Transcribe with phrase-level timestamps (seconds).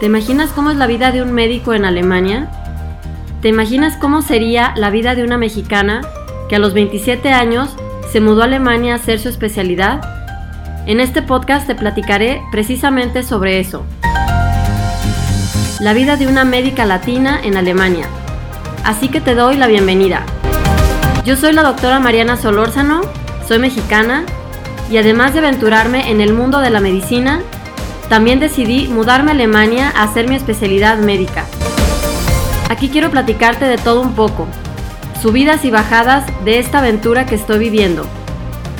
[0.00, 2.48] ¿Te imaginas cómo es la vida de un médico en Alemania?
[3.42, 6.00] ¿Te imaginas cómo sería la vida de una mexicana
[6.48, 7.76] que a los 27 años
[8.10, 10.00] se mudó a Alemania a hacer su especialidad?
[10.86, 13.84] En este podcast te platicaré precisamente sobre eso.
[15.80, 18.06] La vida de una médica latina en Alemania.
[18.84, 20.24] Así que te doy la bienvenida.
[21.26, 23.02] Yo soy la doctora Mariana Solórzano,
[23.46, 24.24] soy mexicana
[24.90, 27.42] y además de aventurarme en el mundo de la medicina,
[28.10, 31.46] también decidí mudarme a Alemania a hacer mi especialidad médica.
[32.68, 34.48] Aquí quiero platicarte de todo un poco,
[35.22, 38.04] subidas y bajadas de esta aventura que estoy viviendo.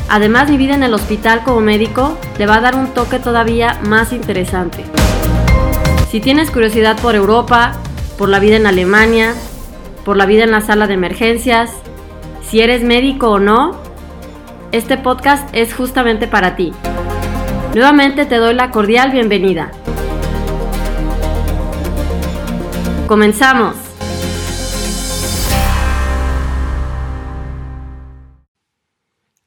[0.09, 3.79] Además, mi vida en el hospital como médico le va a dar un toque todavía
[3.85, 4.85] más interesante.
[6.11, 7.75] Si tienes curiosidad por Europa,
[8.19, 9.35] por la vida en Alemania,
[10.05, 11.71] por la vida en la sala de emergencias,
[12.43, 13.81] si eres médico o no,
[14.73, 16.73] este podcast es justamente para ti.
[17.73, 19.71] Nuevamente te doy la cordial bienvenida.
[23.07, 23.77] Comenzamos.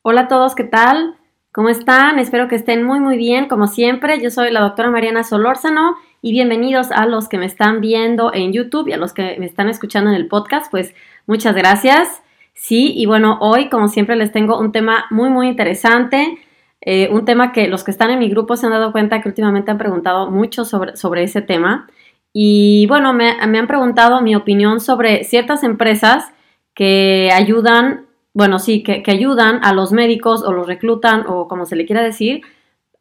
[0.03, 1.17] Hola a todos, ¿qué tal?
[1.51, 2.17] ¿Cómo están?
[2.17, 4.21] Espero que estén muy muy bien, como siempre.
[4.21, 8.53] Yo soy la doctora Mariana Solórzano y bienvenidos a los que me están viendo en
[8.53, 10.71] YouTube y a los que me están escuchando en el podcast.
[10.71, 10.95] Pues
[11.27, 12.23] muchas gracias.
[12.53, 16.39] Sí, y bueno, hoy como siempre les tengo un tema muy muy interesante.
[16.85, 19.29] Eh, un tema que los que están en mi grupo se han dado cuenta que
[19.29, 21.87] últimamente han preguntado mucho sobre, sobre ese tema.
[22.33, 26.25] Y bueno, me, han preguntado mi opinión sobre ciertas empresas
[26.73, 31.75] que ayudan, bueno, sí, que, ayudan a los médicos o los reclutan o como se
[31.75, 32.41] le quiera decir,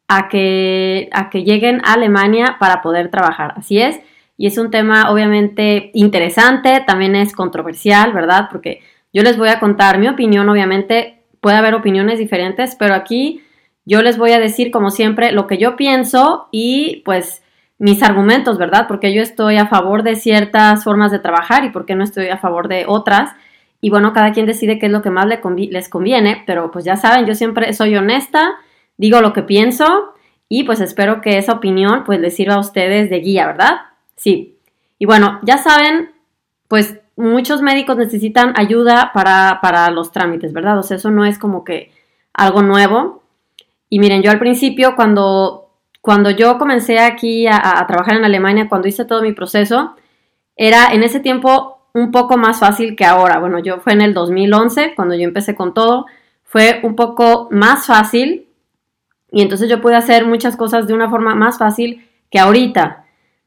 [0.07, 3.53] a que, a que lleguen a Alemania para poder trabajar.
[3.57, 3.99] Así es.
[4.37, 8.47] Y es un tema obviamente interesante, también es controversial, ¿verdad?
[8.51, 13.42] Porque yo les voy a contar mi opinión, obviamente puede haber opiniones diferentes, pero aquí
[13.85, 17.43] yo les voy a decir, como siempre, lo que yo pienso y pues
[17.77, 18.85] mis argumentos, ¿verdad?
[18.87, 22.37] Porque yo estoy a favor de ciertas formas de trabajar y porque no estoy a
[22.37, 23.31] favor de otras.
[23.81, 26.95] Y bueno, cada quien decide qué es lo que más les conviene, pero pues ya
[26.95, 28.55] saben, yo siempre soy honesta,
[28.95, 30.13] digo lo que pienso
[30.47, 33.81] y pues espero que esa opinión pues les sirva a ustedes de guía, ¿verdad?
[34.15, 34.57] Sí.
[34.99, 36.11] Y bueno, ya saben,
[36.67, 40.77] pues muchos médicos necesitan ayuda para, para los trámites, ¿verdad?
[40.79, 41.91] O sea, eso no es como que
[42.33, 43.22] algo nuevo.
[43.89, 45.71] Y miren, yo al principio, cuando,
[46.01, 49.95] cuando yo comencé aquí a, trabajar en Alemania, cuando hice todo mi proceso,
[50.55, 53.39] era en ese tiempo un poco más fácil que ahora.
[53.39, 56.05] Bueno, yo fue en el 2011, cuando yo empecé con todo,
[56.43, 58.47] fue un poco más fácil
[59.31, 63.05] y entonces yo pude hacer muchas cosas de una forma más fácil que ahorita.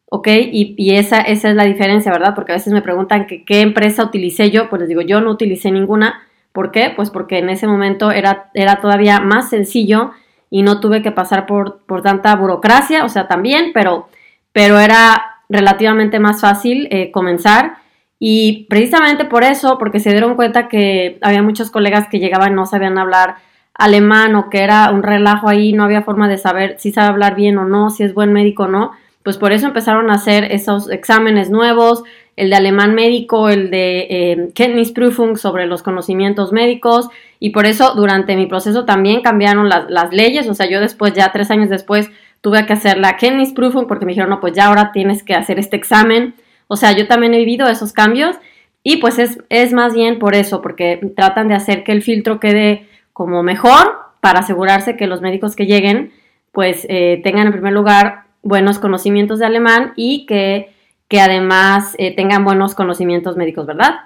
[0.09, 0.29] ¿Ok?
[0.29, 2.35] Y, esa, esa es la diferencia, ¿verdad?
[2.35, 5.71] Porque a veces me preguntan qué empresa utilicé yo, pues les digo, yo no utilicé
[5.73, 6.23] ninguna.
[6.53, 6.93] ¿Por qué?
[6.95, 10.13] Pues porque en ese momento era, era todavía más sencillo
[10.51, 14.09] y no tuve que pasar por, por tanta burocracia, o sea, también, pero,
[14.53, 17.79] pero era relativamente más fácil eh, comenzar.
[18.19, 22.55] Y precisamente por eso, porque se dieron cuenta que había muchos colegas que llegaban y
[22.55, 23.37] no sabían hablar
[23.75, 27.35] alemán o que era un relajo ahí, no había forma de saber si sabe hablar
[27.35, 28.93] bien o no, si es buen médico o no,
[29.23, 32.05] pues por eso empezaron a hacer esos exámenes nuevos,
[32.37, 37.09] el de alemán médico, el de eh, sobre los conocimientos médicos,
[37.41, 41.33] y por eso durante mi proceso también cambiaron las, leyes, o sea, yo después, ya
[41.33, 42.11] tres años después,
[42.43, 45.59] tuve que hacer la Kenntnisprüfung porque me dijeron, no, pues ya ahora tienes que hacer
[45.59, 46.35] este examen,
[46.69, 48.37] o sea, yo también he vivido esos cambios,
[48.83, 52.39] y pues es, es más bien por eso, porque tratan de hacer que el filtro
[52.39, 56.13] quede como mejor para asegurarse que los médicos que lleguen,
[56.53, 60.76] pues eh, tengan en primer lugar buenos conocimientos de alemán y que
[61.09, 64.01] que además eh, tengan buenos conocimientos médicos, ¿verdad?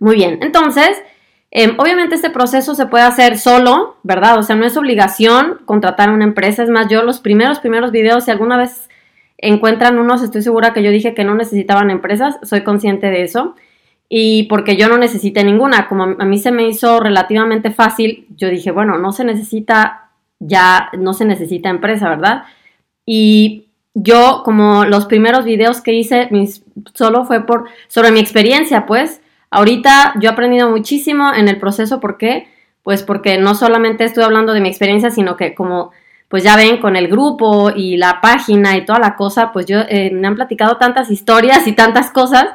[0.00, 1.02] Muy bien, entonces,
[1.50, 4.38] em, obviamente este proceso se puede hacer solo, ¿verdad?
[4.38, 6.62] O sea, no es obligación contratar a una empresa.
[6.62, 8.88] Es más, yo los primeros, primeros videos, si alguna vez
[9.38, 13.54] encuentran unos, estoy segura que yo dije que no necesitaban empresas, soy consciente de eso.
[14.08, 18.48] Y porque yo no necesité ninguna, como a mí se me hizo relativamente fácil, yo
[18.48, 22.44] dije, bueno, no se necesita ya, no se necesita empresa, ¿verdad?
[23.06, 23.63] Y
[23.94, 26.28] yo como los primeros videos que hice
[26.94, 32.00] solo fue por sobre mi experiencia, pues ahorita yo he aprendido muchísimo en el proceso,
[32.00, 32.48] ¿por qué?
[32.82, 35.92] Pues porque no solamente estoy hablando de mi experiencia, sino que como
[36.28, 39.78] pues ya ven con el grupo y la página y toda la cosa, pues yo
[39.88, 42.46] eh, me han platicado tantas historias y tantas cosas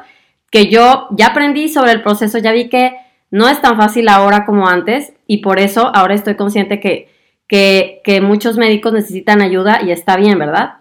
[0.50, 2.94] que yo ya aprendí sobre el proceso, ya vi que
[3.30, 7.08] no es tan fácil ahora como antes y por eso ahora estoy consciente que,
[7.46, 10.79] que, que muchos médicos necesitan ayuda y está bien, ¿verdad?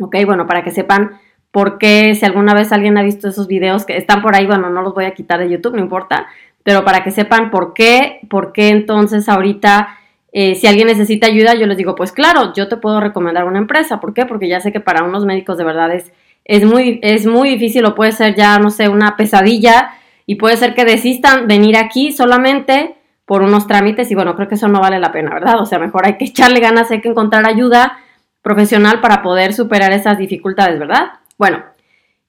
[0.00, 1.18] Ok, bueno, para que sepan
[1.52, 4.70] por qué, si alguna vez alguien ha visto esos videos que están por ahí, bueno,
[4.70, 6.26] no los voy a quitar de YouTube, no importa,
[6.64, 9.96] pero para que sepan por qué, por qué entonces ahorita,
[10.32, 13.58] eh, si alguien necesita ayuda, yo les digo, pues claro, yo te puedo recomendar una
[13.58, 14.00] empresa.
[14.00, 14.26] ¿Por qué?
[14.26, 16.10] Porque ya sé que para unos médicos de verdad es,
[16.44, 19.92] es muy, es muy difícil o puede ser ya, no sé, una pesadilla
[20.26, 22.96] y puede ser que desistan venir aquí solamente
[23.26, 25.60] por unos trámites y bueno, creo que eso no vale la pena, ¿verdad?
[25.60, 27.98] O sea, mejor hay que echarle ganas, hay que encontrar ayuda
[28.44, 31.14] profesional para poder superar esas dificultades, ¿verdad?
[31.36, 31.64] Bueno,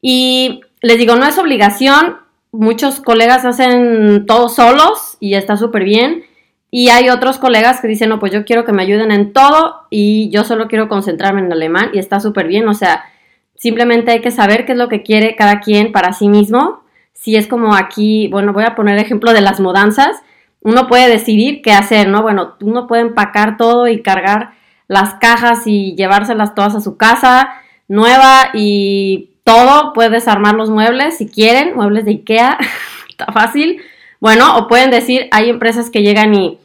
[0.02, 2.18] y les digo, no es obligación,
[2.52, 6.24] muchos colegas hacen todo solos y está súper bien.
[6.72, 9.84] Y hay otros colegas que dicen, no, pues yo quiero que me ayuden en todo
[9.92, 12.68] y yo solo quiero concentrarme en alemán y está súper bien.
[12.68, 13.04] O sea,
[13.56, 16.82] simplemente hay que saber qué es lo que quiere cada quien para sí mismo.
[17.14, 20.22] Si es como aquí, bueno, voy a poner ejemplo de las mudanzas
[20.66, 22.24] uno puede decidir qué hacer, ¿no?
[22.24, 24.56] Bueno, uno puede empacar todo y cargar
[24.88, 31.18] las cajas y llevárselas todas a su casa nueva y todo, puede desarmar los muebles
[31.18, 32.58] si quieren, muebles de Ikea,
[33.10, 33.82] está fácil.
[34.20, 36.58] Bueno, o pueden decir, hay empresas que llegan y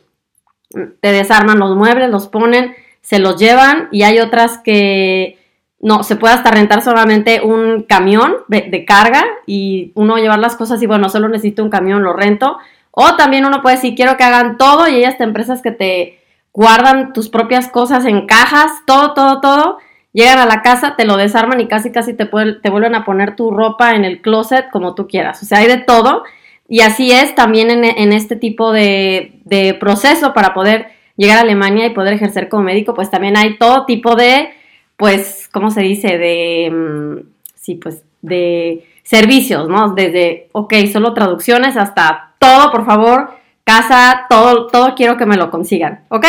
[1.01, 5.39] te desarman los muebles, los ponen, se los llevan y hay otras que
[5.81, 10.57] no, se puede hasta rentar solamente un camión de, de carga y uno llevar las
[10.57, 12.59] cosas y bueno, solo necesito un camión, lo rento
[12.93, 16.20] o también uno puede decir, quiero que hagan todo y hay hasta empresas que te
[16.53, 19.79] guardan tus propias cosas en cajas, todo, todo, todo.
[20.13, 23.37] Llegan a la casa, te lo desarman y casi, casi te, te vuelven a poner
[23.37, 25.43] tu ropa en el closet como tú quieras.
[25.43, 26.25] O sea, hay de todo.
[26.69, 31.87] Y así es también en, este tipo de, de, proceso para poder llegar a Alemania
[31.87, 34.51] y poder ejercer como médico, pues también hay todo tipo de,
[34.97, 36.17] pues, ¿cómo se dice?
[36.17, 39.95] De, mm, sí, pues, de servicios, ¿no?
[39.95, 43.31] Desde, ok, solo traducciones hasta todo, por favor,
[43.71, 46.27] casa, todo, todo quiero que me lo consigan, ¿ok?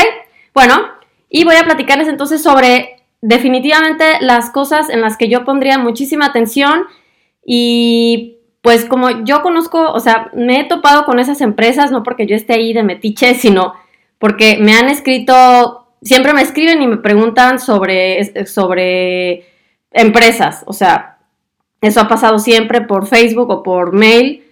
[0.54, 0.76] Bueno,
[1.28, 6.28] y voy a platicarles entonces sobre definitivamente las cosas en las que yo pondría muchísima
[6.28, 6.84] atención
[7.44, 12.28] y pues como yo conozco, o sea, me he topado con esas empresas, no porque
[12.28, 13.74] yo esté ahí de metiche, sino
[14.20, 19.48] porque me han escrito, siempre me escriben y me preguntan sobre, sobre
[19.90, 21.18] empresas, o sea,
[21.82, 24.44] eso ha pasado siempre por Facebook o por mail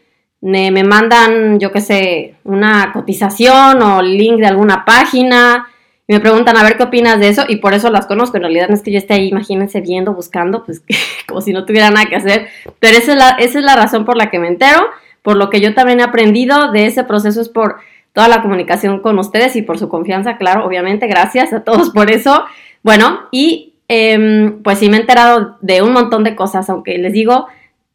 [0.42, 5.68] me, mandan, yo qué sé, una cotización o link de alguna página
[6.08, 8.38] y me preguntan a ver qué opinas de eso y por eso las conozco.
[8.38, 10.82] En realidad no es que yo esté ahí, imagínense, viendo, buscando, pues
[11.28, 12.48] como si no tuviera nada que hacer.
[12.80, 14.88] Pero esa es, la, esa es la razón por la que me entero,
[15.22, 17.78] por lo que yo también he aprendido de ese proceso es por
[18.14, 22.10] toda la comunicación con ustedes y por su confianza, claro, obviamente, gracias a todos por
[22.10, 22.44] eso.
[22.82, 27.14] Bueno, y em, pues sí me he enterado de un montón de cosas, aunque les
[27.14, 27.48] digo,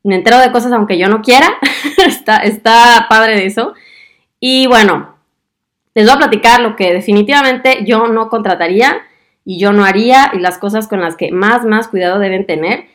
[0.04, 1.48] me entero de cosas aunque yo no quiera.
[2.06, 3.74] está, está padre de eso.
[4.38, 5.16] Y bueno,
[5.94, 9.02] les voy a platicar lo que definitivamente yo no contrataría
[9.44, 12.86] y yo no haría y las cosas con las que más, más cuidado deben tener.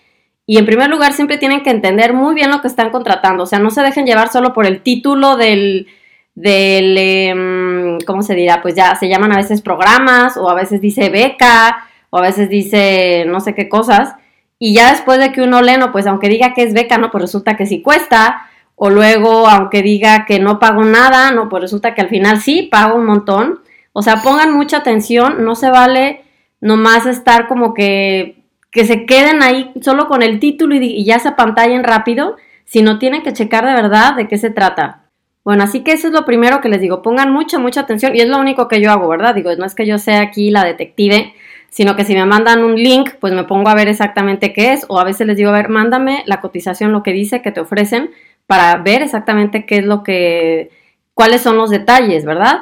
[0.46, 3.44] Y en primer lugar, siempre tienen que entender muy bien lo que están contratando.
[3.44, 5.88] O sea, no se dejen llevar solo por el título del,
[6.34, 8.62] del em, ¿cómo se dirá?
[8.62, 12.50] Pues ya se llaman a veces programas o a veces dice beca o a veces
[12.50, 14.16] dice no sé qué cosas.
[14.60, 17.10] Y ya después de que uno lee, no, pues aunque diga que es beca, no,
[17.12, 18.46] pues resulta que sí cuesta.
[18.76, 22.64] O luego, aunque diga que no pago nada, no, pues resulta que al final sí
[22.64, 23.60] pago un montón.
[23.94, 26.24] O sea, pongan mucha atención, no se vale
[26.62, 31.20] nomás estar como que, que se queden ahí solo con el título y, y ya
[31.20, 32.36] se apantallen rápido,
[32.66, 35.10] sino tienen que checar de verdad de qué se trata.
[35.44, 38.22] Bueno, así que eso es lo primero que les digo, pongan mucha, mucha atención y
[38.22, 39.34] es lo único que yo hago, ¿verdad?
[39.34, 41.34] Digo, no es que yo sea aquí la detective,
[41.70, 44.86] sino que si me mandan un link, pues me pongo a ver exactamente qué es,
[44.90, 47.60] o a veces les digo, a ver, mándame la cotización, lo que dice que te
[47.60, 48.12] ofrecen,
[48.48, 50.72] para ver exactamente qué es lo que,
[51.14, 52.62] cuáles son los detalles, ¿verdad?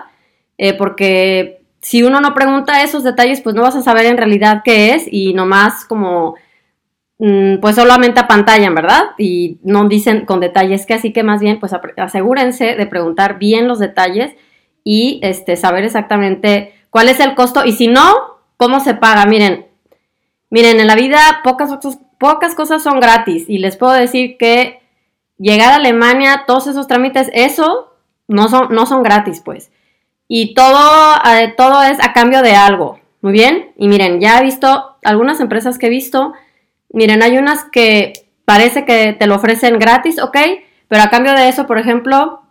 [0.57, 4.61] Eh, porque si uno no pregunta esos detalles, pues no vas a saber en realidad
[4.65, 6.35] qué es y nomás como,
[7.19, 9.11] mm, pues solamente pantalla, ¿verdad?
[9.17, 13.67] Y no dicen con detalles que así que más bien, pues asegúrense de preguntar bien
[13.67, 14.35] los detalles
[14.83, 19.25] y este, saber exactamente cuál es el costo y si no, ¿Cómo se paga?
[19.25, 19.67] Miren,
[20.49, 21.71] miren, en la vida pocas,
[22.17, 24.81] pocas cosas son gratis y les puedo decir que
[25.37, 27.93] llegar a Alemania, todos esos trámites, eso
[28.27, 29.71] no son, no son gratis, pues.
[30.27, 32.99] Y todo, eh, todo es a cambio de algo.
[33.21, 33.71] Muy bien.
[33.77, 36.33] Y miren, ya he visto algunas empresas que he visto.
[36.89, 38.13] Miren, hay unas que
[38.45, 40.37] parece que te lo ofrecen gratis, ok.
[40.87, 42.41] Pero a cambio de eso, por ejemplo,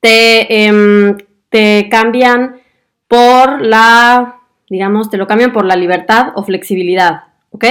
[0.00, 1.16] te, em,
[1.48, 2.60] te cambian
[3.08, 4.37] por la
[4.68, 7.64] digamos, te lo cambian por la libertad o flexibilidad, ¿ok?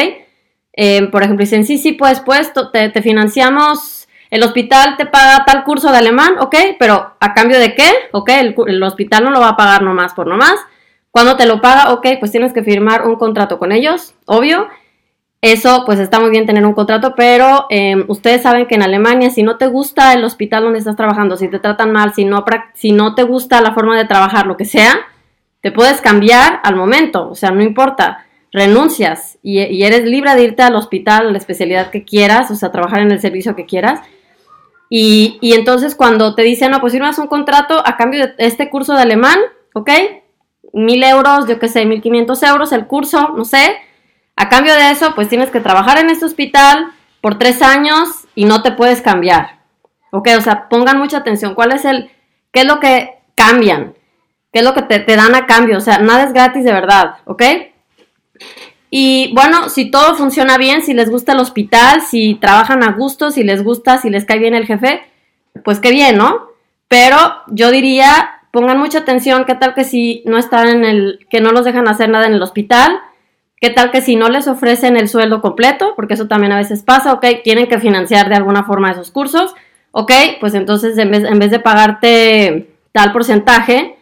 [0.74, 5.63] Eh, por ejemplo, dicen, sí, sí, pues, pues, te, financiamos, el hospital te paga tal
[5.63, 6.56] curso de alemán, ¿ok?
[6.77, 8.30] Pero a cambio de qué, ¿ok?
[8.68, 10.56] El, hospital no lo va a pagar nomás por nomás.
[11.10, 14.68] Cuando te lo paga, ok, pues tienes que firmar un contrato con ellos, obvio.
[15.42, 19.30] Eso, pues está muy bien tener un contrato, pero em, ustedes saben que en Alemania,
[19.30, 22.44] si no te gusta el hospital donde estás trabajando, si te tratan mal, si no,
[22.74, 25.08] si no te gusta la forma de trabajar, lo que sea,
[25.62, 28.24] te puedes cambiar al momento, o sea, no importa.
[28.54, 32.72] renuncias y, eres libre de irte al hospital, a la especialidad que quieras, o sea,
[32.72, 34.00] trabajar en el servicio que quieras.
[34.90, 38.94] Y, entonces cuando te dicen, no, pues firmas un contrato a cambio de este curso
[38.94, 39.38] de alemán,
[39.74, 39.90] ¿ok?
[40.74, 43.78] Mil euros, yo qué sé, mil quinientos euros el curso, no sé.
[44.36, 48.46] A cambio de eso, pues tienes que trabajar en este hospital por tres años y
[48.46, 49.60] no te puedes cambiar.
[50.12, 50.30] ¿Ok?
[50.38, 51.54] O sea, pongan mucha atención.
[51.54, 52.10] ¿Cuál es el,
[52.52, 53.97] qué es lo que cambian?
[54.58, 55.78] ¿Qué es lo que te, te dan a cambio?
[55.78, 57.44] O sea, nada es gratis de verdad, ¿ok?
[58.90, 63.30] Y bueno, si todo funciona bien, si les gusta el hospital, si trabajan a gusto,
[63.30, 65.04] si les gusta, si les cae bien el jefe,
[65.64, 66.48] pues qué bien, ¿no?
[66.88, 67.18] Pero
[67.50, 71.52] yo diría, pongan mucha atención, qué tal que si no están en el, que no
[71.52, 73.00] los dejan hacer nada en el hospital,
[73.62, 76.82] qué tal que si no les ofrecen el sueldo completo, porque eso también a veces
[76.82, 79.54] pasa, ok, tienen que financiar de alguna forma esos cursos,
[79.92, 83.97] ok, pues entonces en vez, en vez de pagarte tal porcentaje,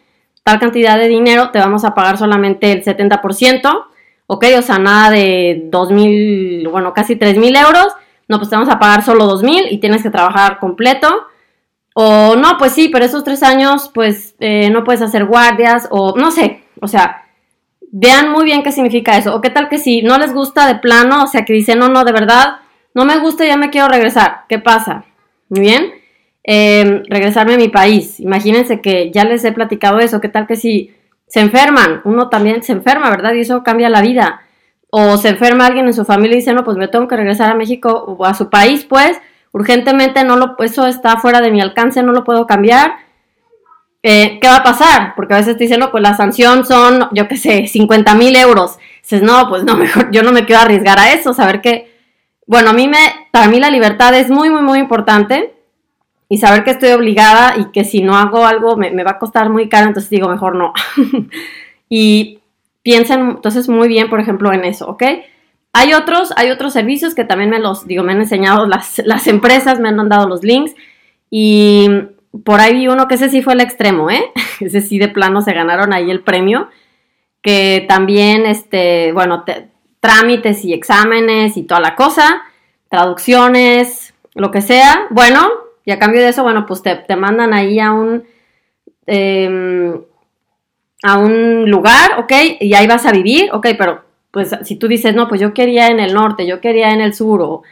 [0.46, 3.84] tal cantidad de dinero, te vamos a pagar solamente el 70%,
[4.28, 4.44] ¿ok?
[4.56, 7.88] O sea, nada de 2.000, bueno, casi 3.000 euros,
[8.28, 11.08] no, pues te vamos a pagar solo 2.000 y tienes que trabajar completo.
[11.94, 16.16] O no, pues sí, pero esos tres años, pues eh, no puedes hacer guardias o
[16.16, 17.24] no sé, o sea,
[17.90, 19.34] vean muy bien qué significa eso.
[19.34, 21.88] O qué tal que si no les gusta de plano, o sea, que dicen, no,
[21.88, 22.58] no, de verdad,
[22.94, 24.44] no me gusta, ya me quiero regresar.
[24.48, 25.06] ¿Qué pasa?
[25.48, 25.95] Muy bien.
[26.48, 28.20] Em, regresarme a mi país.
[28.20, 30.20] Imagínense que ya les he platicado eso.
[30.20, 30.94] ¿Qué tal que si
[31.26, 33.34] se enferman, uno también se enferma, ¿verdad?
[33.34, 34.42] Y eso cambia la vida.
[34.90, 37.50] O se enferma alguien en su familia y dice, no, pues me tengo que regresar
[37.50, 41.60] a México o a su país, pues, urgentemente, no lo, eso está fuera de mi
[41.60, 42.94] alcance, no lo puedo cambiar.
[44.04, 45.14] Eh, ¿Qué va a pasar?
[45.16, 48.36] Porque a veces te dicen, no, pues la sanción son, yo qué sé, 50 mil
[48.36, 48.78] euros.
[49.02, 51.92] Dices, no, pues no, mejor yo no me quiero arriesgar a eso, saber que,
[52.46, 52.98] bueno, a mí me,
[53.32, 55.55] para mí la libertad es muy, muy, muy importante
[56.28, 59.48] y saber que estoy obligada y que si no hago algo me, va a costar
[59.48, 60.72] muy caro, entonces digo, mejor no.
[61.88, 62.40] y
[62.82, 65.02] piensen entonces muy bien, por ejemplo, en eso, ¿ok?
[65.72, 69.26] Hay otros, hay otros servicios que también me los, digo, me han enseñado las, las
[69.26, 70.74] empresas, me han mandado los links
[71.30, 71.88] y
[72.44, 74.32] por ahí vi uno que ese sí fue el extremo, ¿eh?
[74.60, 76.68] Ese sí de plano se ganaron ahí el premio,
[77.42, 79.44] que también, este, bueno,
[80.00, 82.42] trámites y exámenes y toda la cosa,
[82.88, 85.06] traducciones, lo que sea.
[85.10, 85.48] Bueno,
[85.86, 88.24] y a cambio de eso, bueno, pues te, mandan ahí a un,
[89.06, 90.02] em,
[91.04, 92.32] a un lugar, ¿ok?
[92.60, 93.68] Y ahí vas a vivir, ¿ok?
[93.78, 94.02] Pero
[94.32, 97.14] pues si tú dices, no, pues yo quería en el norte, yo quería en el
[97.14, 97.62] sur, o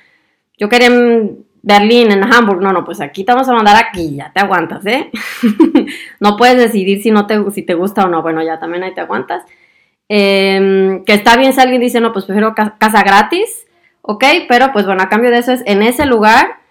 [0.56, 4.14] yo quería en Berlín, en Hamburg, no, no, pues aquí te vamos a mandar aquí,
[4.14, 5.11] ya te aguantas, ¿eh?
[6.21, 8.94] no puedes decidir si, no te, si te gusta o no, bueno, ya también ahí
[8.94, 9.44] te aguantas.
[10.09, 13.66] Em, que está bien si alguien dice, no, pues prefiero casa gratis,
[14.02, 14.25] ¿ok?
[14.49, 16.63] Pero pues bueno, a cambio de eso es en ese lugar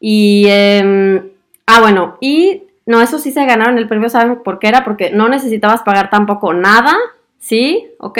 [0.00, 1.22] y, em,
[1.66, 4.82] ah, bueno, y no, eso sí se ganaron el premio, ¿saben por qué era?
[4.82, 6.96] Porque no necesitabas pagar tampoco nada,
[7.38, 7.86] ¿sí?
[7.98, 8.18] ¿Ok?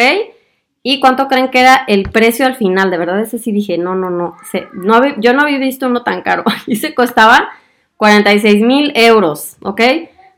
[0.82, 2.90] ¿Y cuánto creen que era el precio al final?
[2.90, 4.36] De verdad, ese sí dije, no, no, no,
[4.72, 6.44] no yo no había visto uno tan caro.
[6.66, 7.50] Y se costaba
[7.96, 9.80] 46 mil euros, ¿ok?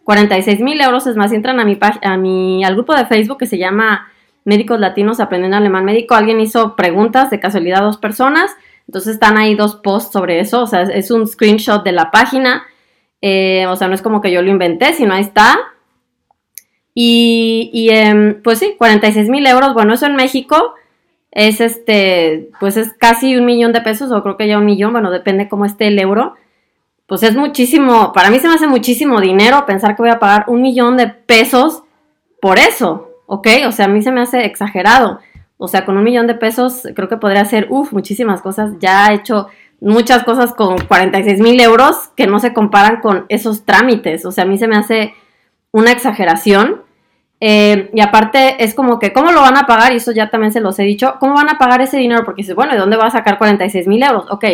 [0.05, 3.47] 46 mil euros, es más, entran a mi, a mi, al grupo de Facebook que
[3.47, 4.09] se llama
[4.45, 6.15] Médicos Latinos Aprendiendo Alemán Médico.
[6.15, 8.51] Alguien hizo preguntas, de casualidad dos personas,
[8.87, 12.65] entonces están ahí dos posts sobre eso, o sea, es un screenshot de la página,
[13.21, 15.59] eh, o sea, no es como que yo lo inventé, sino ahí está.
[16.95, 20.75] Y, em, pues sí, 46 mil euros, bueno, eso en México
[21.31, 24.93] es este, pues es casi un millón de pesos, o creo que ya un millón,
[24.93, 26.35] bueno, depende cómo esté el euro.
[27.07, 30.45] Pues es muchísimo, para mí se me hace muchísimo dinero pensar que voy a pagar
[30.49, 31.83] un millón de pesos
[32.41, 33.49] por eso, ¿ok?
[33.67, 35.21] O sea, a mí se me hace exagerado.
[35.63, 38.73] O sea, con un millón de pesos creo que podría hacer, uff, muchísimas cosas.
[38.81, 39.47] Ya he hecho
[39.81, 44.27] muchas cosas con 46 mil euros que no se comparan con esos trámites.
[44.27, 45.15] O sea, a mí se me hace
[45.71, 46.83] una exageración.
[47.39, 49.93] Eh, y aparte es como que, ¿cómo lo van a pagar?
[49.93, 51.15] Y eso ya también se los he dicho.
[51.21, 52.25] ¿Cómo van a pagar ese dinero?
[52.25, 54.27] Porque dices, bueno, ¿de dónde vas a sacar 46 mil euros?
[54.31, 54.45] Ok,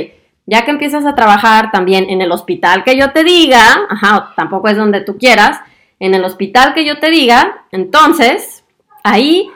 [0.44, 4.68] ya que empiezas a trabajar también en el hospital que yo te diga, ajá, tampoco
[4.68, 5.58] es donde tú quieras,
[6.00, 8.64] en el hospital que yo te diga, entonces
[9.04, 9.50] ahí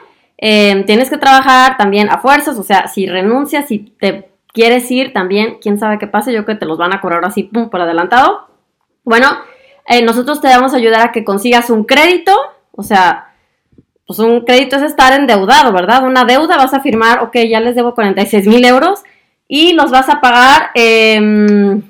[0.45, 5.13] Em, tienes que trabajar también a fuerzas, o sea, si renuncias, si te quieres ir
[5.13, 7.69] también, quién sabe qué pase, yo creo que te los van a cobrar así, pum,
[7.69, 8.49] por adelantado.
[9.05, 9.29] Bueno,
[9.87, 12.37] eh, nosotros te vamos a ayudar a que consigas un crédito,
[12.73, 13.29] o sea,
[14.05, 16.03] pues un crédito es estar endeudado, ¿verdad?
[16.03, 19.01] Una deuda vas a firmar, ok, ya les debo 46 mil euros
[19.47, 21.83] y los vas a pagar em,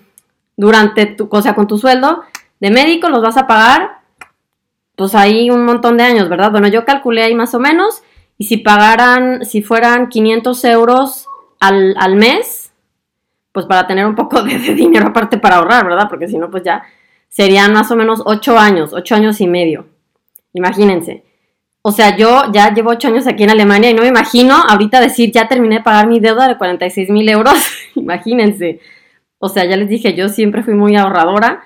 [0.56, 2.22] durante tu, o sea, con tu sueldo
[2.60, 4.02] de médico, los vas a pagar,
[4.96, 6.52] pues ahí un montón de años, ¿verdad?
[6.52, 8.04] Bueno, yo calculé ahí más o menos
[8.38, 11.28] y si pagaran, si fueran 500 euros
[11.60, 12.74] al, mes,
[13.52, 16.08] pues para tener un poco de, dinero aparte para ahorrar, ¿verdad?
[16.10, 16.84] Porque si no, pues ya
[17.30, 19.88] serían más o menos 8 años, 8 años y medio.
[20.54, 21.24] Imagínense.
[21.82, 25.02] o sea, yo ya llevo ocho años aquí en Alemania y no me imagino ahorita
[25.02, 27.56] decir, ya terminé de pagar mi deuda de 46 mil euros.
[27.96, 28.80] Imagínense.
[29.40, 31.64] O sea, ya les dije, yo siempre fui muy ahorradora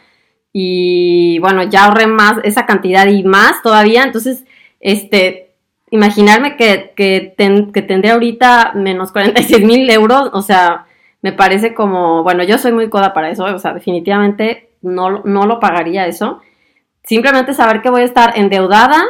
[0.51, 4.03] y bueno, ya ahorré más esa cantidad y más todavía.
[4.03, 4.43] Entonces,
[4.79, 5.46] este,
[5.89, 10.85] imaginarme que, que, tendría ahorita menos 46 mil euros, o sea,
[11.21, 15.45] me parece como, bueno, yo soy muy coda para eso, o sea, definitivamente no, no
[15.45, 16.41] lo pagaría eso.
[17.03, 19.03] Simplemente saber que voy a estar endeudada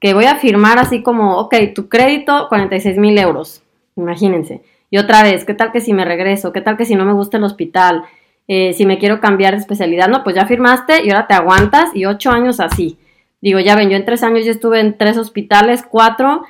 [0.00, 3.62] que voy a firmar así como, ok, tu crédito, 46 mil euros,
[3.96, 4.62] imagínense.
[4.90, 6.52] Y otra vez, ¿qué tal que si me regreso?
[6.52, 8.04] ¿Qué tal que si no me gusta el hospital?
[8.46, 11.90] Eh, si me quiero cambiar de especialidad, no, pues ya firmaste y ahora te aguantas
[11.94, 12.98] y ocho años así.
[13.46, 16.42] Digo, ya ven, yo en tres años ya estuve en tres hospitales, cuatro,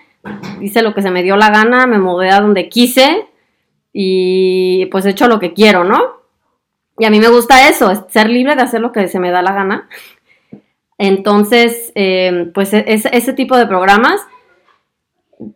[0.62, 3.26] hice lo que se me dio la gana, me mudé a donde quise
[3.92, 6.22] y pues he hecho lo que quiero, ¿no?
[6.98, 9.42] Y a mí me gusta eso, ser libre de hacer lo que se me da
[9.42, 9.90] la gana.
[10.96, 14.18] Entonces, eh, pues e-, ese tipo de programas,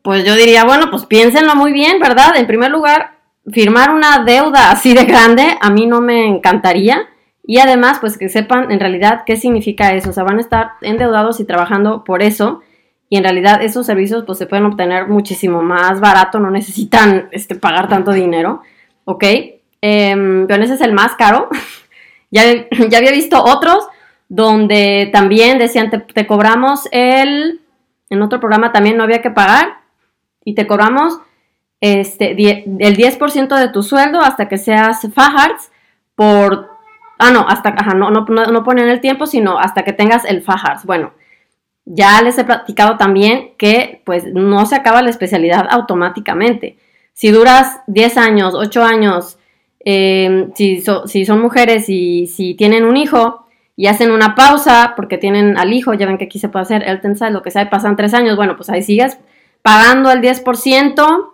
[0.02, 2.36] pues yo diría, bueno, pues piénsenlo muy bien, ¿verdad?
[2.36, 3.12] En primer lugar,
[3.50, 7.08] firmar una deuda así de grande a mí no me encantaría.
[7.44, 10.10] Y además, pues que sepan en realidad qué significa eso.
[10.10, 12.60] O sea, van a estar endeudados y trabajando por eso.
[13.08, 17.56] Y en realidad esos servicios pues se pueden obtener muchísimo más barato, no necesitan este,
[17.56, 18.62] pagar tanto dinero.
[19.04, 19.24] ¿Ok?
[19.24, 21.48] Eh, pero ese es el más caro.
[22.30, 22.44] ya,
[22.88, 23.88] ya había visto otros
[24.30, 27.60] donde también decían, te, cobramos el,
[28.08, 29.80] en otro programa también no había que pagar,
[30.44, 31.18] y te cobramos
[31.80, 35.72] este, el 10% de tu sueldo hasta que seas Fajards
[36.14, 36.70] por,
[37.20, 40.42] ah, no, hasta, ajá, no, no, no ponen el tiempo, sino hasta que tengas el
[40.42, 40.84] Fajards.
[40.84, 41.12] Bueno,
[41.84, 46.78] ya les he platicado también que pues no se acaba la especialidad automáticamente.
[47.12, 49.38] Si duras 10 años, 8 años,
[49.84, 50.80] eh, si,
[51.24, 53.46] son mujeres y si tienen un hijo,
[53.76, 56.82] y hacen una pausa porque tienen al hijo, ya ven que aquí se puede hacer
[56.86, 59.16] el tensai, lo que sea, pasan tres años, bueno, pues ahí sigues
[59.62, 61.29] pagando el 10%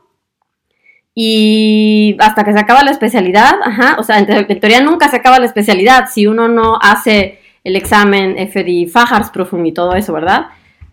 [1.18, 3.55] y hasta que se acaba la especialidad,
[3.98, 4.26] o sea, en,
[4.61, 9.66] teoría nunca se acaba la especialidad si uno no hace el examen FDI Fajars Profund
[9.66, 10.48] y todo eso, ¿verdad?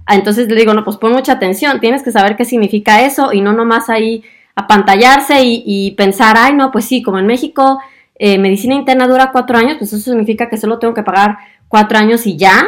[0.08, 3.42] Entonces le digo, no, pues pon mucha atención, tienes que saber qué significa eso y
[3.42, 4.24] no nomás ahí
[4.56, 7.82] apantallarse y, y pensar, ay, no, pues sí, como en México
[8.16, 11.98] eh, medicina interna dura cuatro años, pues eso significa que solo tengo que pagar cuatro
[11.98, 12.64] años y ya.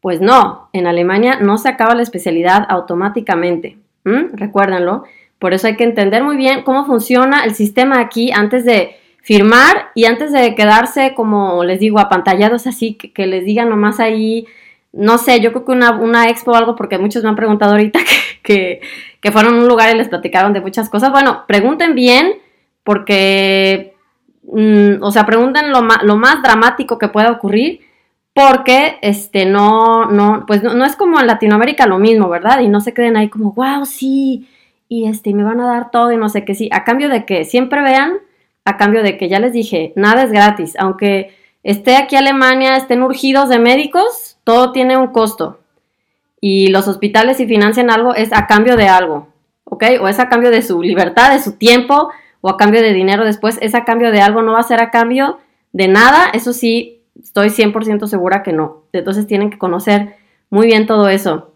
[0.00, 3.78] Pues no, en Alemania no se acaba la especialidad automáticamente.
[4.04, 5.02] Recuérdenlo.
[5.38, 9.90] Por eso hay que entender muy bien cómo funciona el sistema aquí antes de firmar
[9.94, 14.46] y antes de quedarse, como les digo, apantallados así, que, les digan nomás ahí,
[14.92, 17.72] no sé, yo creo que una, una, expo o algo, porque muchos me han preguntado
[17.72, 18.00] ahorita
[18.42, 18.80] que,
[19.20, 21.10] que fueron a un lugar y les platicaron de muchas cosas.
[21.10, 22.34] Bueno, pregunten bien,
[22.84, 23.96] porque
[24.52, 27.80] Mm, o sea, pregunten lo, lo, más dramático que pueda ocurrir,
[28.32, 32.60] porque este, no, no, pues no, es como en Latinoamérica lo mismo, ¿verdad?
[32.60, 34.48] Y no se queden ahí como, wow, sí,
[34.88, 37.24] y este, me van a dar todo y no sé qué, sí, a cambio de
[37.24, 38.14] que siempre vean,
[38.64, 43.02] a cambio de que ya les dije, nada es gratis, aunque esté aquí Alemania, estén
[43.02, 45.60] urgidos de médicos, todo tiene un costo.
[46.40, 49.28] Y los hospitales si financian algo es a cambio de algo,
[49.64, 49.84] ¿ok?
[50.00, 53.24] O es a cambio de su libertad, de su tiempo, o a cambio de dinero
[53.24, 55.38] después, es a cambio de algo, no va a ser a cambio
[55.72, 58.84] de nada, eso sí, estoy 100% segura que no.
[58.92, 60.16] Entonces tienen que conocer
[60.50, 61.52] muy bien todo eso.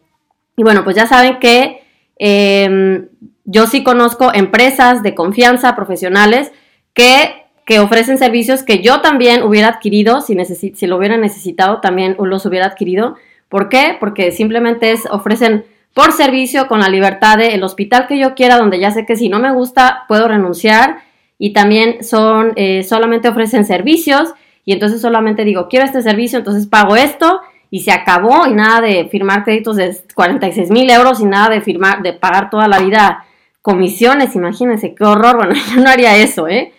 [0.57, 1.80] Y bueno, pues ya saben que
[2.21, 3.09] em,
[3.45, 6.53] yo sí conozco empresas de confianza, profesionales,
[6.95, 12.17] que, que, ofrecen servicios que yo también hubiera adquirido, si, si lo hubiera necesitado, también
[12.21, 13.17] los hubiera adquirido.
[13.49, 13.97] ¿Por qué?
[13.99, 18.59] Porque simplemente es, ofrecen por servicio con la libertad de el hospital que yo quiera,
[18.59, 20.99] donde ya sé que si no me gusta puedo renunciar
[21.39, 24.33] y también son, eh, solamente ofrecen servicios
[24.65, 28.81] y entonces solamente digo, quiero este servicio, entonces pago esto y se acabó y nada
[28.81, 32.81] de firmar créditos de 46 mil euros y nada de firmar, de pagar toda la
[32.81, 33.25] vida
[33.63, 36.73] comisiones, imagínense, qué horror, bueno, yo no haría eso, ¿eh?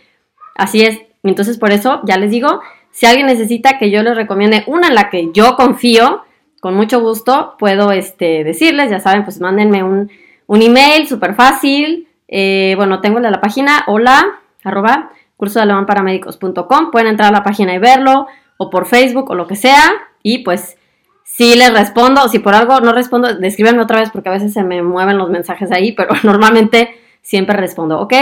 [0.56, 4.64] Así es, entonces por eso ya les digo, si alguien necesita que yo les recomiende
[4.68, 6.24] una en la que yo confío,
[6.60, 10.10] con mucho gusto puedo este, decirles, ya saben, pues mándenme un,
[10.48, 12.10] email súper fácil.
[12.28, 15.66] Eh, bueno, tengo la, la página hola arroba curso de
[16.92, 18.28] pueden entrar a la página y verlo,
[18.58, 20.78] o por Facebook o lo que sea, y pues
[21.42, 24.64] si les respondo, si por algo no respondo, descríbanme otra vez porque a veces se
[24.64, 28.14] me mueven los mensajes ahí, pero normalmente siempre respondo, ¿ok?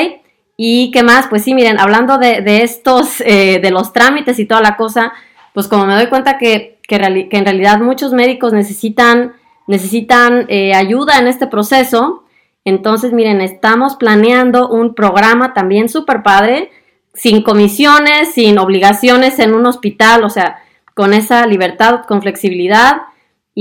[0.58, 4.62] Y qué más, pues sí, miren, hablando de, estos, eh, de los trámites y toda
[4.62, 5.14] la cosa,
[5.54, 9.34] pues como me doy cuenta que que, en realidad muchos médicos necesitan,
[9.68, 12.24] necesitan eh, ayuda en este proceso.
[12.66, 16.72] Entonces, miren, estamos planeando un programa también súper padre,
[17.14, 20.62] sin comisiones, sin obligaciones en un hospital, o sea,
[20.96, 23.04] con esa libertad, con flexibilidad.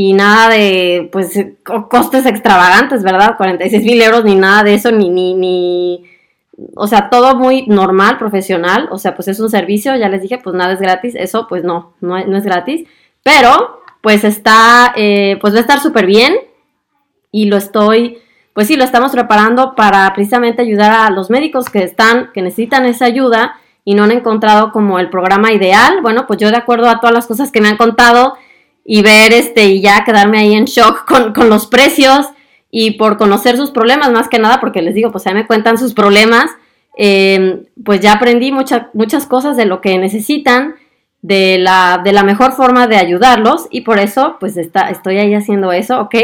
[0.00, 1.36] Y nada de, pues,
[1.90, 3.36] costes extravagantes, ¿verdad?
[3.36, 6.04] 46 mil euros ni nada de eso, ni, ni, ni,
[6.76, 10.38] o sea, todo muy normal, profesional, o sea, pues es un servicio, ya les dije,
[10.38, 12.86] pues nada es gratis, eso pues no, no, es gratis,
[13.24, 16.36] pero pues está, eh, pues va a estar súper bien
[17.32, 18.18] y lo estoy,
[18.52, 22.86] pues sí, lo estamos preparando para precisamente ayudar a los médicos que están, que necesitan
[22.86, 26.02] esa ayuda y no han encontrado como el programa ideal.
[26.02, 28.36] Bueno, pues yo de acuerdo a todas las cosas que me han contado
[28.90, 32.26] y ver este y ya quedarme ahí en shock con, con los precios
[32.70, 35.76] y por conocer sus problemas, más que nada, porque les digo, pues ahí me cuentan
[35.76, 36.50] sus problemas,
[36.96, 40.74] em, pues ya aprendí muchas cosas de lo que necesitan,
[41.20, 45.34] de la, de la mejor forma de ayudarlos y por eso pues está, estoy ahí
[45.34, 46.14] haciendo eso, ok,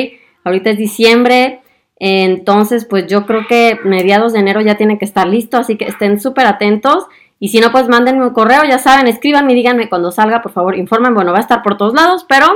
[0.45, 1.61] ahorita es diciembre,
[1.99, 5.85] entonces pues yo creo que mediados de enero ya tienen que estar listo, así que
[5.85, 7.05] estén súper atentos
[7.45, 10.79] y si no pues mándenme un correo, ya saben, escríbanme díganme cuando salga, por favor,
[10.79, 12.47] informen, bueno, va a estar por todos lados, pero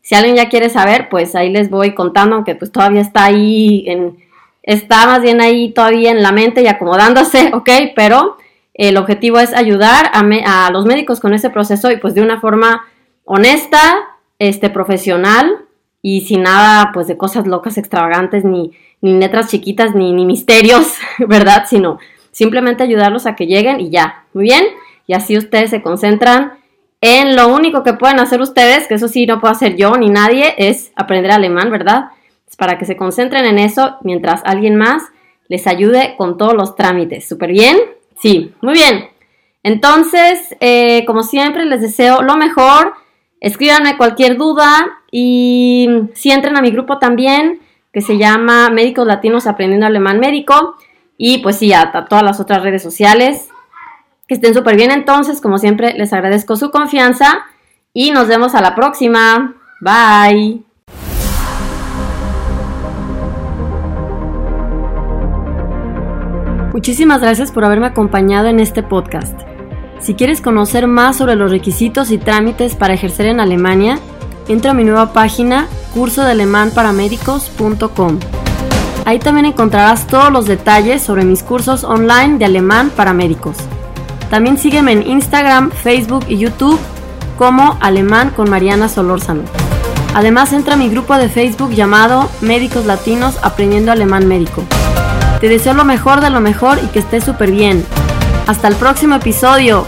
[0.00, 3.82] si alguien ya quiere saber, pues ahí les voy contando, aunque pues todavía está ahí
[3.88, 4.16] en,
[4.62, 7.68] está más bien ahí todavía en la mente y acomodándose, ¿ok?
[7.96, 8.36] Pero
[8.74, 12.86] el objetivo es ayudar a, los médicos con ese proceso y pues de una forma
[13.24, 13.80] honesta,
[14.38, 15.64] este, profesional
[16.00, 18.70] y sin nada pues de cosas locas, extravagantes, ni,
[19.00, 20.94] ni letras chiquitas, ni misterios,
[21.26, 21.64] ¿verdad?
[21.68, 21.98] Sino
[22.38, 24.64] simplemente ayudarlos a que lleguen y ya, muy bien,
[25.08, 26.52] y así ustedes se concentran
[27.00, 30.08] en lo único que pueden hacer ustedes, que eso sí no puedo hacer yo ni
[30.08, 32.10] nadie, es aprender alemán, ¿verdad?
[32.48, 35.02] Es para que se concentren en eso mientras alguien más
[35.48, 37.26] les ayude con todos los trámites.
[37.26, 37.76] ¿Súper bien?
[38.20, 39.08] Sí, muy bien.
[39.64, 42.94] Entonces, eh, como siempre, les deseo lo mejor.
[43.40, 44.68] Escríbanme cualquier duda
[45.10, 47.58] y si entren a mi grupo también,
[47.92, 50.76] que se llama Médicos Latinos Aprendiendo Alemán Médico.
[51.18, 53.48] Y pues sí, a todas las otras redes sociales.
[54.26, 57.46] Que estén súper bien entonces, como siempre, les agradezco su confianza
[57.92, 59.54] y nos vemos a la próxima.
[59.80, 60.62] Bye.
[66.72, 69.36] Muchísimas gracias por haberme acompañado en este podcast.
[70.00, 73.98] Si quieres conocer más sobre los requisitos y trámites para ejercer en Alemania,
[74.46, 78.37] entra a mi nueva página cursodealemanparamédicos.com.
[79.08, 83.56] Ahí también encontrarás todos los detalles sobre mis cursos online de alemán para médicos.
[84.28, 86.78] También sígueme en Instagram, Facebook y YouTube
[87.38, 89.44] como Alemán con Mariana Solórzano.
[90.12, 94.62] Además entra a mi grupo de Facebook llamado Médicos Latinos Aprendiendo Alemán Médico.
[95.40, 97.82] Te deseo lo mejor de lo mejor y que estés súper bien.
[98.46, 99.86] Hasta el próximo episodio.